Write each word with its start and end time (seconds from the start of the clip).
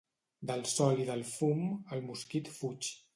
Del 0.51 0.61
sol 0.71 1.01
i 1.03 1.05
del 1.09 1.21
fum, 1.33 1.61
el 1.97 2.01
mosquit 2.09 2.51
fuig. 2.57 2.89